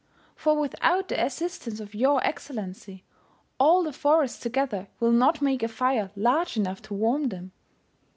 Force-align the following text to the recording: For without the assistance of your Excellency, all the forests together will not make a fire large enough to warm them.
For 0.35 0.57
without 0.59 1.09
the 1.09 1.23
assistance 1.23 1.79
of 1.79 1.93
your 1.93 2.25
Excellency, 2.25 3.03
all 3.59 3.83
the 3.83 3.93
forests 3.93 4.39
together 4.39 4.87
will 4.99 5.11
not 5.11 5.43
make 5.43 5.61
a 5.61 5.67
fire 5.67 6.09
large 6.15 6.57
enough 6.57 6.81
to 6.81 6.95
warm 6.95 7.25
them. 7.29 7.51